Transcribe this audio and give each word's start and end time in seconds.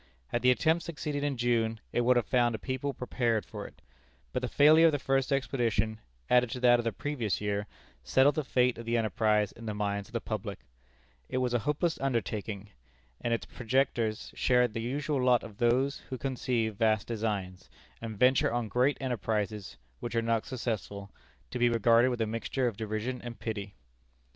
Had 0.29 0.41
the 0.41 0.49
attempt 0.49 0.83
succeeded 0.83 1.23
in 1.23 1.37
June, 1.37 1.79
it 1.93 2.01
would 2.01 2.15
have 2.17 2.25
found 2.25 2.55
a 2.55 2.57
people 2.57 2.91
prepared 2.91 3.45
for 3.45 3.67
it. 3.67 3.83
But 4.33 4.41
the 4.41 4.47
failure 4.47 4.87
of 4.87 4.91
the 4.93 4.97
first 4.97 5.31
expedition, 5.31 5.99
added 6.27 6.49
to 6.49 6.59
that 6.61 6.79
of 6.79 6.85
the 6.85 6.91
previous 6.91 7.39
year, 7.39 7.67
settled 8.03 8.33
the 8.33 8.43
fate 8.43 8.79
of 8.79 8.85
the 8.85 8.97
enterprise 8.97 9.51
in 9.51 9.67
the 9.67 9.75
minds 9.75 10.09
of 10.09 10.13
the 10.13 10.19
public. 10.19 10.61
It 11.29 11.37
was 11.37 11.53
a 11.53 11.59
hopeless 11.59 11.99
undertaking; 12.01 12.71
and 13.23 13.31
its 13.31 13.45
projectors 13.45 14.31
shared 14.33 14.73
the 14.73 14.81
usual 14.81 15.21
lot 15.23 15.43
of 15.43 15.57
those 15.57 15.99
who 16.09 16.17
conceive 16.17 16.77
vast 16.77 17.05
designs, 17.05 17.69
and 18.01 18.17
venture 18.17 18.51
on 18.51 18.69
great 18.69 18.97
enterprises, 18.99 19.77
which 19.99 20.15
are 20.15 20.23
not 20.23 20.47
successful, 20.47 21.11
to 21.51 21.59
be 21.59 21.69
regarded 21.69 22.09
with 22.09 22.21
a 22.21 22.25
mixture 22.25 22.65
of 22.67 22.75
derision 22.75 23.21
and 23.21 23.37
pity. 23.39 23.75